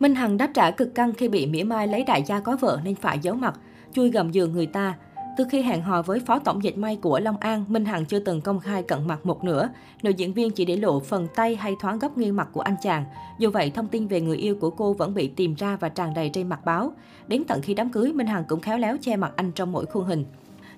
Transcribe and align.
Minh 0.00 0.14
Hằng 0.14 0.36
đáp 0.36 0.50
trả 0.54 0.70
cực 0.70 0.94
căng 0.94 1.12
khi 1.12 1.28
bị 1.28 1.46
mỉa 1.46 1.64
mai 1.64 1.88
lấy 1.88 2.04
đại 2.04 2.22
gia 2.26 2.40
có 2.40 2.56
vợ 2.56 2.80
nên 2.84 2.94
phải 2.94 3.18
giấu 3.18 3.34
mặt, 3.34 3.54
chui 3.92 4.10
gầm 4.10 4.30
giường 4.30 4.52
người 4.52 4.66
ta. 4.66 4.94
Từ 5.36 5.44
khi 5.50 5.62
hẹn 5.62 5.82
hò 5.82 6.02
với 6.02 6.20
phó 6.20 6.38
tổng 6.38 6.64
dệt 6.64 6.78
may 6.78 6.96
của 6.96 7.20
Long 7.20 7.36
An, 7.36 7.64
Minh 7.68 7.84
Hằng 7.84 8.04
chưa 8.04 8.18
từng 8.18 8.40
công 8.40 8.60
khai 8.60 8.82
cận 8.82 9.06
mặt 9.06 9.26
một 9.26 9.44
nữa. 9.44 9.68
Nữ 10.02 10.10
diễn 10.10 10.32
viên 10.32 10.50
chỉ 10.50 10.64
để 10.64 10.76
lộ 10.76 11.00
phần 11.00 11.26
tay 11.34 11.56
hay 11.56 11.74
thoáng 11.80 11.98
góc 11.98 12.18
nghiêng 12.18 12.36
mặt 12.36 12.48
của 12.52 12.60
anh 12.60 12.76
chàng. 12.82 13.04
Dù 13.38 13.50
vậy, 13.50 13.70
thông 13.70 13.88
tin 13.88 14.06
về 14.06 14.20
người 14.20 14.36
yêu 14.36 14.56
của 14.60 14.70
cô 14.70 14.92
vẫn 14.92 15.14
bị 15.14 15.28
tìm 15.28 15.54
ra 15.54 15.76
và 15.76 15.88
tràn 15.88 16.14
đầy 16.14 16.30
trên 16.32 16.48
mặt 16.48 16.64
báo. 16.64 16.92
Đến 17.28 17.44
tận 17.44 17.60
khi 17.62 17.74
đám 17.74 17.90
cưới, 17.90 18.12
Minh 18.12 18.26
Hằng 18.26 18.44
cũng 18.48 18.60
khéo 18.60 18.78
léo 18.78 18.96
che 19.00 19.16
mặt 19.16 19.32
anh 19.36 19.52
trong 19.52 19.72
mỗi 19.72 19.86
khuôn 19.86 20.04
hình. 20.04 20.24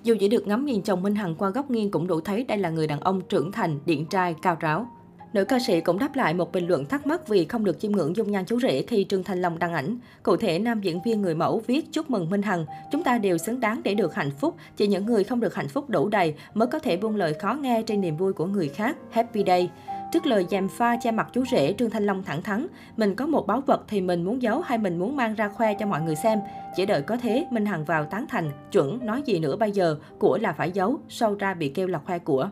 Dù 0.03 0.15
chỉ 0.19 0.27
được 0.27 0.47
ngắm 0.47 0.65
nhìn 0.65 0.81
chồng 0.81 1.03
Minh 1.03 1.15
Hằng 1.15 1.35
qua 1.35 1.49
góc 1.49 1.71
nghiêng 1.71 1.91
cũng 1.91 2.07
đủ 2.07 2.21
thấy 2.21 2.43
đây 2.43 2.57
là 2.57 2.69
người 2.69 2.87
đàn 2.87 2.99
ông 2.99 3.21
trưởng 3.21 3.51
thành, 3.51 3.79
điện 3.85 4.05
trai, 4.05 4.35
cao 4.41 4.57
ráo. 4.59 4.87
Nữ 5.33 5.45
ca 5.45 5.59
sĩ 5.59 5.81
cũng 5.81 5.99
đáp 5.99 6.15
lại 6.15 6.33
một 6.33 6.51
bình 6.51 6.67
luận 6.67 6.85
thắc 6.85 7.07
mắc 7.07 7.27
vì 7.27 7.45
không 7.45 7.63
được 7.63 7.79
chiêm 7.79 7.91
ngưỡng 7.91 8.15
dung 8.15 8.31
nhan 8.31 8.45
chú 8.45 8.59
rể 8.59 8.81
khi 8.81 9.05
Trương 9.09 9.23
Thanh 9.23 9.41
Long 9.41 9.59
đăng 9.59 9.73
ảnh. 9.73 9.97
Cụ 10.23 10.37
thể, 10.37 10.59
nam 10.59 10.81
diễn 10.81 11.01
viên 11.01 11.21
người 11.21 11.35
mẫu 11.35 11.61
viết 11.67 11.93
chúc 11.93 12.09
mừng 12.09 12.29
Minh 12.29 12.41
Hằng, 12.41 12.65
chúng 12.91 13.03
ta 13.03 13.17
đều 13.17 13.37
xứng 13.37 13.59
đáng 13.59 13.81
để 13.83 13.93
được 13.93 14.15
hạnh 14.15 14.31
phúc, 14.31 14.55
chỉ 14.77 14.87
những 14.87 15.05
người 15.05 15.23
không 15.23 15.39
được 15.39 15.55
hạnh 15.55 15.67
phúc 15.67 15.89
đủ 15.89 16.09
đầy 16.09 16.33
mới 16.53 16.67
có 16.67 16.79
thể 16.79 16.97
buông 16.97 17.15
lời 17.15 17.33
khó 17.33 17.53
nghe 17.53 17.81
trên 17.81 18.01
niềm 18.01 18.17
vui 18.17 18.33
của 18.33 18.45
người 18.45 18.67
khác. 18.67 18.97
Happy 19.11 19.43
Day. 19.47 19.69
Trước 20.11 20.25
lời 20.25 20.45
dèm 20.49 20.67
pha 20.69 20.95
che 21.01 21.11
mặt 21.11 21.27
chú 21.33 21.43
rể, 21.51 21.73
Trương 21.77 21.89
Thanh 21.89 22.05
Long 22.05 22.23
thẳng 22.23 22.41
thắn, 22.41 22.67
mình 22.97 23.15
có 23.15 23.25
một 23.27 23.47
báu 23.47 23.61
vật 23.61 23.81
thì 23.87 24.01
mình 24.01 24.23
muốn 24.23 24.41
giấu 24.41 24.61
hay 24.61 24.77
mình 24.77 24.99
muốn 24.99 25.15
mang 25.15 25.35
ra 25.35 25.49
khoe 25.49 25.73
cho 25.73 25.85
mọi 25.85 26.01
người 26.01 26.15
xem. 26.15 26.39
Chỉ 26.75 26.85
đợi 26.85 27.01
có 27.01 27.17
thế, 27.21 27.45
Minh 27.51 27.65
Hằng 27.65 27.85
vào 27.85 28.05
tán 28.05 28.25
thành, 28.29 28.51
chuẩn, 28.71 29.05
nói 29.05 29.21
gì 29.25 29.39
nữa 29.39 29.55
bây 29.55 29.71
giờ, 29.71 29.95
của 30.19 30.37
là 30.37 30.53
phải 30.53 30.71
giấu, 30.71 30.99
sau 31.09 31.35
ra 31.35 31.53
bị 31.53 31.69
kêu 31.69 31.87
là 31.87 31.99
khoe 31.99 32.19
của. 32.19 32.49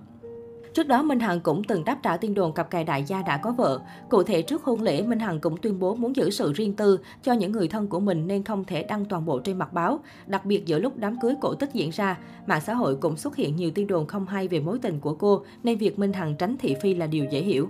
Trước 0.74 0.88
đó, 0.88 1.04
Minh 1.04 1.20
Hằng 1.20 1.40
cũng 1.40 1.64
từng 1.64 1.84
đáp 1.84 2.00
trả 2.04 2.18
tin 2.18 2.34
đồn 2.34 2.54
cặp 2.54 2.72
kè 2.72 2.84
đại 2.84 3.04
gia 3.04 3.22
đã 3.22 3.38
có 3.38 3.52
vợ. 3.52 3.80
Cụ 4.10 4.24
thể, 4.24 4.42
trước 4.42 4.64
hôn 4.64 4.82
lễ, 4.82 5.02
Minh 5.02 5.20
Hằng 5.20 5.40
cũng 5.40 5.58
tuyên 5.58 5.80
bố 5.80 5.96
muốn 5.96 6.16
giữ 6.16 6.30
sự 6.30 6.54
riêng 6.54 6.74
tư 6.74 7.00
cho 7.24 7.34
những 7.34 7.52
người 7.52 7.68
thân 7.68 7.88
của 7.88 8.00
mình 8.00 8.28
nên 8.28 8.44
không 8.44 8.64
thể 8.66 8.84
đăng 8.84 9.06
toàn 9.06 9.26
bộ 9.26 9.40
trên 9.40 9.58
mặt 9.58 9.74
báo. 9.74 10.00
Đặc 10.28 10.46
biệt 10.46 10.66
giữa 10.66 10.80
lúc 10.80 10.94
đám 10.98 11.20
cưới 11.20 11.34
cổ 11.42 11.56
tích 11.56 11.74
diễn 11.74 11.90
ra, 11.90 12.18
mạng 12.48 12.62
xã 12.62 12.74
hội 12.74 12.96
cũng 12.96 13.18
xuất 13.18 13.36
hiện 13.36 13.56
nhiều 13.56 13.72
tin 13.72 13.88
đồn 13.88 14.08
không 14.08 14.26
hay 14.26 14.48
về 14.48 14.60
mối 14.60 14.80
tình 14.82 15.00
của 15.00 15.16
cô, 15.16 15.44
nên 15.64 15.78
việc 15.78 16.00
Minh 16.00 16.14
Hằng 16.14 16.36
tránh 16.36 16.58
thị 16.58 16.76
phi 16.82 16.94
là 16.94 17.08
điều 17.08 17.26
dễ 17.32 17.42
hiểu. 17.42 17.70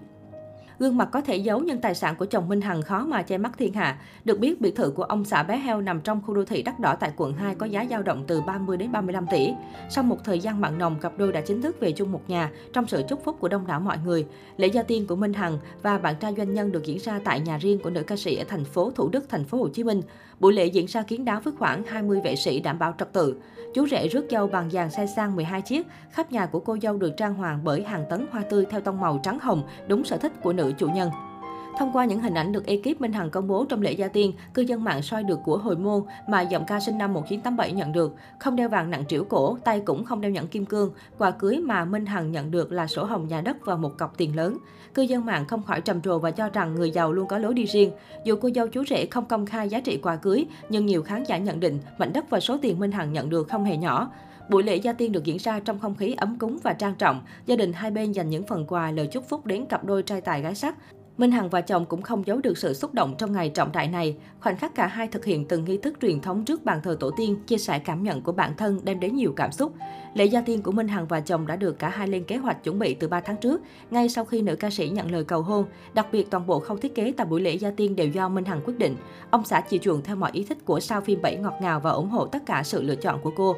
Gương 0.79 0.97
mặt 0.97 1.09
có 1.11 1.21
thể 1.21 1.37
giấu 1.37 1.59
nhưng 1.59 1.81
tài 1.81 1.95
sản 1.95 2.15
của 2.15 2.25
chồng 2.25 2.49
Minh 2.49 2.61
Hằng 2.61 2.81
khó 2.81 3.05
mà 3.05 3.21
che 3.21 3.37
mắt 3.37 3.51
thiên 3.57 3.73
hạ. 3.73 3.97
Được 4.25 4.39
biết, 4.39 4.61
biệt 4.61 4.75
thự 4.75 4.91
của 4.91 5.03
ông 5.03 5.25
xã 5.25 5.43
bé 5.43 5.57
heo 5.57 5.81
nằm 5.81 6.01
trong 6.01 6.21
khu 6.25 6.33
đô 6.33 6.45
thị 6.45 6.61
đắt 6.61 6.79
đỏ 6.79 6.95
tại 6.99 7.11
quận 7.17 7.33
2 7.33 7.55
có 7.55 7.65
giá 7.65 7.85
dao 7.89 8.03
động 8.03 8.23
từ 8.27 8.41
30 8.41 8.77
đến 8.77 8.91
35 8.91 9.27
tỷ. 9.31 9.53
Sau 9.89 10.03
một 10.03 10.17
thời 10.23 10.39
gian 10.39 10.61
mặn 10.61 10.77
nồng, 10.77 10.99
cặp 10.99 11.17
đôi 11.17 11.31
đã 11.31 11.41
chính 11.41 11.61
thức 11.61 11.79
về 11.79 11.91
chung 11.91 12.11
một 12.11 12.21
nhà 12.27 12.51
trong 12.73 12.87
sự 12.87 13.03
chúc 13.09 13.23
phúc 13.23 13.37
của 13.39 13.47
đông 13.47 13.67
đảo 13.67 13.79
mọi 13.79 13.97
người. 14.05 14.25
Lễ 14.57 14.67
gia 14.67 14.83
tiên 14.83 15.07
của 15.07 15.15
Minh 15.15 15.33
Hằng 15.33 15.59
và 15.81 15.97
bạn 15.97 16.15
trai 16.19 16.33
doanh 16.37 16.53
nhân 16.53 16.71
được 16.71 16.85
diễn 16.85 16.97
ra 16.99 17.19
tại 17.23 17.39
nhà 17.39 17.57
riêng 17.57 17.79
của 17.83 17.89
nữ 17.89 18.03
ca 18.03 18.15
sĩ 18.15 18.35
ở 18.35 18.43
thành 18.47 18.65
phố 18.65 18.91
Thủ 18.91 19.09
Đức, 19.09 19.29
thành 19.29 19.43
phố 19.43 19.57
Hồ 19.57 19.69
Chí 19.69 19.83
Minh. 19.83 20.01
Buổi 20.39 20.53
lễ 20.53 20.65
diễn 20.65 20.85
ra 20.85 21.01
kiến 21.01 21.25
đáo 21.25 21.41
với 21.43 21.53
khoảng 21.59 21.83
20 21.83 22.21
vệ 22.23 22.35
sĩ 22.35 22.59
đảm 22.59 22.79
bảo 22.79 22.93
trật 22.97 23.13
tự. 23.13 23.35
Chú 23.73 23.87
rể 23.87 24.07
rước 24.07 24.25
dâu 24.31 24.47
bằng 24.47 24.69
dàn 24.71 24.91
xe 24.91 25.05
sang 25.15 25.35
12 25.35 25.61
chiếc. 25.61 25.87
Khắp 26.11 26.31
nhà 26.31 26.45
của 26.45 26.59
cô 26.59 26.77
dâu 26.81 26.97
được 26.97 27.17
trang 27.17 27.33
hoàng 27.33 27.59
bởi 27.63 27.83
hàng 27.83 28.05
tấn 28.09 28.25
hoa 28.31 28.43
tươi 28.49 28.65
theo 28.69 28.81
tông 28.81 28.99
màu 28.99 29.19
trắng 29.23 29.39
hồng, 29.41 29.63
đúng 29.87 30.03
sở 30.03 30.17
thích 30.17 30.31
của 30.41 30.53
nữ 30.53 30.66
chủ 30.77 30.87
nhân. 30.87 31.09
Thông 31.77 31.91
qua 31.93 32.05
những 32.05 32.19
hình 32.19 32.33
ảnh 32.33 32.51
được 32.51 32.65
ekip 32.65 33.01
Minh 33.01 33.13
Hằng 33.13 33.29
công 33.29 33.47
bố 33.47 33.65
trong 33.69 33.81
lễ 33.81 33.91
gia 33.91 34.07
tiên, 34.07 34.33
cư 34.53 34.61
dân 34.61 34.83
mạng 34.83 35.01
soi 35.01 35.23
được 35.23 35.39
của 35.43 35.57
hồi 35.57 35.75
môn 35.75 36.03
mà 36.27 36.41
giọng 36.41 36.63
ca 36.67 36.79
sinh 36.79 36.97
năm 36.97 37.13
1987 37.13 37.71
nhận 37.71 37.91
được. 37.91 38.15
Không 38.39 38.55
đeo 38.55 38.69
vàng 38.69 38.89
nặng 38.89 39.03
trĩu 39.07 39.23
cổ, 39.23 39.57
tay 39.63 39.79
cũng 39.79 40.05
không 40.05 40.21
đeo 40.21 40.31
nhẫn 40.31 40.47
kim 40.47 40.65
cương. 40.65 40.91
Quà 41.17 41.31
cưới 41.31 41.57
mà 41.57 41.85
Minh 41.85 42.05
Hằng 42.05 42.31
nhận 42.31 42.51
được 42.51 42.71
là 42.71 42.87
sổ 42.87 43.03
hồng 43.03 43.27
nhà 43.27 43.41
đất 43.41 43.57
và 43.65 43.75
một 43.75 43.97
cọc 43.97 44.17
tiền 44.17 44.35
lớn. 44.35 44.57
Cư 44.93 45.01
dân 45.01 45.25
mạng 45.25 45.45
không 45.45 45.63
khỏi 45.63 45.81
trầm 45.81 46.01
trồ 46.01 46.19
và 46.19 46.31
cho 46.31 46.49
rằng 46.49 46.75
người 46.75 46.91
giàu 46.91 47.11
luôn 47.11 47.27
có 47.27 47.37
lối 47.37 47.53
đi 47.53 47.65
riêng. 47.65 47.91
Dù 48.23 48.35
cô 48.41 48.49
dâu 48.55 48.67
chú 48.67 48.83
rể 48.85 49.05
không 49.05 49.25
công 49.25 49.45
khai 49.45 49.69
giá 49.69 49.79
trị 49.79 49.99
quà 50.03 50.15
cưới, 50.15 50.45
nhưng 50.69 50.85
nhiều 50.85 51.03
khán 51.03 51.23
giả 51.23 51.37
nhận 51.37 51.59
định 51.59 51.79
mảnh 51.97 52.13
đất 52.13 52.29
và 52.29 52.39
số 52.39 52.57
tiền 52.61 52.79
Minh 52.79 52.91
Hằng 52.91 53.13
nhận 53.13 53.29
được 53.29 53.47
không 53.49 53.63
hề 53.63 53.77
nhỏ. 53.77 54.11
Buổi 54.49 54.63
lễ 54.63 54.75
gia 54.75 54.93
tiên 54.93 55.11
được 55.11 55.23
diễn 55.23 55.37
ra 55.37 55.59
trong 55.59 55.79
không 55.79 55.95
khí 55.95 56.13
ấm 56.17 56.37
cúng 56.39 56.57
và 56.63 56.73
trang 56.73 56.95
trọng. 56.95 57.21
Gia 57.45 57.55
đình 57.55 57.73
hai 57.73 57.91
bên 57.91 58.11
dành 58.11 58.29
những 58.29 58.47
phần 58.47 58.65
quà 58.67 58.91
lời 58.91 59.07
chúc 59.07 59.29
phúc 59.29 59.45
đến 59.45 59.65
cặp 59.65 59.85
đôi 59.85 60.03
trai 60.03 60.21
tài 60.21 60.41
gái 60.41 60.55
sắc. 60.55 60.75
Minh 61.17 61.31
Hằng 61.31 61.49
và 61.49 61.61
chồng 61.61 61.85
cũng 61.85 62.01
không 62.01 62.23
giấu 62.25 62.39
được 62.43 62.57
sự 62.57 62.73
xúc 62.73 62.93
động 62.93 63.15
trong 63.17 63.31
ngày 63.31 63.49
trọng 63.49 63.71
đại 63.71 63.87
này. 63.87 64.15
Khoảnh 64.39 64.57
khắc 64.57 64.75
cả 64.75 64.87
hai 64.87 65.07
thực 65.07 65.25
hiện 65.25 65.45
từng 65.47 65.65
nghi 65.65 65.77
thức 65.77 65.93
truyền 66.01 66.19
thống 66.21 66.45
trước 66.45 66.65
bàn 66.65 66.79
thờ 66.83 66.97
tổ 66.99 67.11
tiên, 67.17 67.35
chia 67.47 67.57
sẻ 67.57 67.79
cảm 67.79 68.03
nhận 68.03 68.21
của 68.21 68.31
bản 68.31 68.53
thân 68.57 68.79
đem 68.83 68.99
đến 68.99 69.15
nhiều 69.15 69.33
cảm 69.35 69.51
xúc. 69.51 69.73
Lễ 70.13 70.25
gia 70.25 70.41
tiên 70.41 70.61
của 70.61 70.71
Minh 70.71 70.87
Hằng 70.87 71.07
và 71.07 71.19
chồng 71.19 71.47
đã 71.47 71.55
được 71.55 71.79
cả 71.79 71.89
hai 71.89 72.07
lên 72.07 72.23
kế 72.23 72.37
hoạch 72.37 72.63
chuẩn 72.63 72.79
bị 72.79 72.93
từ 72.93 73.07
3 73.07 73.19
tháng 73.19 73.37
trước, 73.37 73.61
ngay 73.91 74.09
sau 74.09 74.25
khi 74.25 74.41
nữ 74.41 74.55
ca 74.55 74.69
sĩ 74.69 74.89
nhận 74.89 75.11
lời 75.11 75.23
cầu 75.23 75.41
hôn. 75.41 75.65
Đặc 75.93 76.07
biệt 76.11 76.31
toàn 76.31 76.47
bộ 76.47 76.59
khâu 76.59 76.77
thiết 76.77 76.95
kế 76.95 77.13
tại 77.17 77.27
buổi 77.27 77.41
lễ 77.41 77.53
gia 77.53 77.71
tiên 77.71 77.95
đều 77.95 78.07
do 78.07 78.29
Minh 78.29 78.45
Hằng 78.45 78.61
quyết 78.65 78.77
định. 78.77 78.95
Ông 79.29 79.43
xã 79.45 79.61
chiều 79.61 79.79
chuộng 79.83 80.01
theo 80.01 80.15
mọi 80.15 80.31
ý 80.33 80.43
thích 80.43 80.65
của 80.65 80.79
sao 80.79 81.01
phim 81.01 81.21
Bảy 81.21 81.35
ngọt 81.35 81.53
ngào 81.61 81.79
và 81.79 81.91
ủng 81.91 82.09
hộ 82.09 82.25
tất 82.25 82.45
cả 82.45 82.63
sự 82.63 82.81
lựa 82.81 82.95
chọn 82.95 83.19
của 83.23 83.31
cô. 83.35 83.55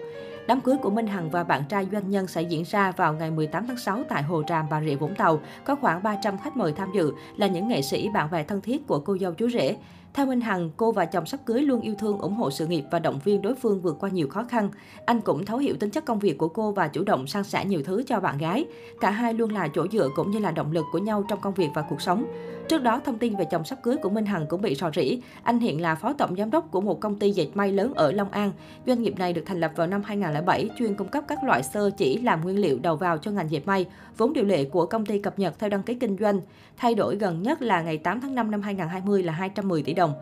Đám 0.49 0.61
cưới 0.61 0.77
của 0.81 0.89
Minh 0.89 1.07
Hằng 1.07 1.29
và 1.29 1.43
bạn 1.43 1.63
trai 1.69 1.87
doanh 1.91 2.09
nhân 2.09 2.27
sẽ 2.27 2.41
diễn 2.41 2.63
ra 2.63 2.91
vào 2.91 3.13
ngày 3.13 3.31
18 3.31 3.67
tháng 3.67 3.77
6 3.77 4.03
tại 4.09 4.23
Hồ 4.23 4.43
Tràm, 4.47 4.65
Bà 4.69 4.81
Rịa, 4.81 4.95
Vũng 4.95 5.15
Tàu. 5.15 5.39
Có 5.65 5.75
khoảng 5.75 6.03
300 6.03 6.37
khách 6.37 6.57
mời 6.57 6.73
tham 6.73 6.89
dự 6.93 7.13
là 7.37 7.47
những 7.49 7.67
nghệ 7.67 7.81
sĩ, 7.81 8.09
bạn 8.09 8.31
bè 8.31 8.43
thân 8.43 8.61
thiết 8.61 8.87
của 8.87 8.99
cô 8.99 9.17
dâu 9.17 9.33
chú 9.33 9.49
rể. 9.49 9.75
Theo 10.13 10.25
Minh 10.25 10.41
Hằng, 10.41 10.69
cô 10.77 10.91
và 10.91 11.05
chồng 11.05 11.25
sắp 11.25 11.39
cưới 11.45 11.61
luôn 11.61 11.81
yêu 11.81 11.95
thương, 11.99 12.17
ủng 12.17 12.33
hộ 12.33 12.51
sự 12.51 12.67
nghiệp 12.67 12.83
và 12.91 12.99
động 12.99 13.19
viên 13.23 13.41
đối 13.41 13.55
phương 13.55 13.81
vượt 13.81 13.97
qua 13.99 14.09
nhiều 14.09 14.27
khó 14.27 14.43
khăn. 14.43 14.69
Anh 15.05 15.21
cũng 15.21 15.45
thấu 15.45 15.57
hiểu 15.57 15.75
tính 15.79 15.89
chất 15.89 16.05
công 16.05 16.19
việc 16.19 16.37
của 16.37 16.47
cô 16.47 16.71
và 16.71 16.87
chủ 16.87 17.03
động 17.03 17.27
san 17.27 17.43
sẻ 17.43 17.65
nhiều 17.65 17.81
thứ 17.85 18.03
cho 18.07 18.19
bạn 18.19 18.37
gái. 18.37 18.65
Cả 18.99 19.09
hai 19.09 19.33
luôn 19.33 19.51
là 19.51 19.67
chỗ 19.75 19.87
dựa 19.91 20.09
cũng 20.15 20.31
như 20.31 20.39
là 20.39 20.51
động 20.51 20.71
lực 20.71 20.85
của 20.91 20.97
nhau 20.97 21.23
trong 21.29 21.41
công 21.41 21.53
việc 21.53 21.69
và 21.73 21.81
cuộc 21.81 22.01
sống. 22.01 22.25
Trước 22.69 22.83
đó, 22.83 23.01
thông 23.05 23.17
tin 23.17 23.35
về 23.35 23.45
chồng 23.45 23.63
sắp 23.63 23.79
cưới 23.83 23.95
của 23.95 24.09
Minh 24.09 24.25
Hằng 24.25 24.45
cũng 24.49 24.61
bị 24.61 24.75
rò 24.75 24.91
rỉ. 24.95 25.21
Anh 25.43 25.59
hiện 25.59 25.81
là 25.81 25.95
phó 25.95 26.13
tổng 26.13 26.35
giám 26.35 26.51
đốc 26.51 26.71
của 26.71 26.81
một 26.81 26.99
công 26.99 27.19
ty 27.19 27.31
dệt 27.31 27.47
may 27.53 27.71
lớn 27.71 27.93
ở 27.95 28.11
Long 28.11 28.31
An. 28.31 28.51
Doanh 28.87 29.01
nghiệp 29.01 29.13
này 29.17 29.33
được 29.33 29.43
thành 29.45 29.59
lập 29.59 29.71
vào 29.75 29.87
năm 29.87 30.01
2007, 30.05 30.69
chuyên 30.77 30.95
cung 30.95 31.07
cấp 31.07 31.23
các 31.27 31.43
loại 31.43 31.63
sơ 31.63 31.89
chỉ 31.89 32.17
làm 32.17 32.41
nguyên 32.41 32.59
liệu 32.59 32.79
đầu 32.79 32.95
vào 32.95 33.17
cho 33.17 33.31
ngành 33.31 33.51
dệt 33.51 33.67
may. 33.67 33.85
Vốn 34.17 34.33
điều 34.33 34.45
lệ 34.45 34.63
của 34.63 34.85
công 34.85 35.05
ty 35.05 35.19
cập 35.19 35.39
nhật 35.39 35.59
theo 35.59 35.69
đăng 35.69 35.83
ký 35.83 35.93
kinh 35.93 36.17
doanh. 36.19 36.41
Thay 36.77 36.95
đổi 36.95 37.15
gần 37.15 37.43
nhất 37.43 37.61
là 37.61 37.81
ngày 37.81 37.97
8 37.97 38.21
tháng 38.21 38.35
5 38.35 38.51
năm 38.51 38.61
2020 38.61 39.23
là 39.23 39.33
210 39.33 39.83
tỷ 39.83 39.93
đồng. 39.99 40.13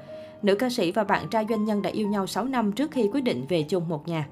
Nữ 0.41 0.55
ca 0.55 0.69
sĩ 0.69 0.91
và 0.91 1.03
bạn 1.03 1.27
trai 1.31 1.45
doanh 1.49 1.65
nhân 1.65 1.81
đã 1.81 1.89
yêu 1.89 2.07
nhau 2.07 2.27
6 2.27 2.45
năm 2.45 2.71
trước 2.71 2.91
khi 2.91 3.09
quyết 3.13 3.21
định 3.21 3.45
về 3.49 3.63
chung 3.63 3.89
một 3.89 4.07
nhà. 4.07 4.27